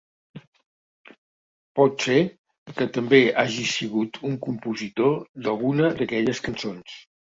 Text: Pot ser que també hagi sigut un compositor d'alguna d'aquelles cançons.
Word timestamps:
Pot 1.81 2.07
ser 2.07 2.17
que 2.81 2.89
també 2.97 3.21
hagi 3.45 3.69
sigut 3.77 4.21
un 4.33 4.43
compositor 4.49 5.17
d'alguna 5.47 5.97
d'aquelles 6.03 6.47
cançons. 6.51 7.03